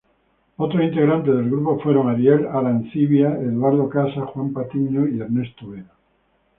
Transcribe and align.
Otros 0.57 0.81
integrantes 0.83 1.31
del 1.35 1.45
grupo 1.51 1.79
fueron 1.79 2.09
Ariel 2.09 2.47
Arancibia, 2.47 3.33
Eduardo 3.37 3.87
Casas, 3.87 4.31
Juan 4.33 4.51
Patiño 4.51 5.07
y 5.07 5.21
Ernesto 5.21 5.69
Vera. 5.69 5.91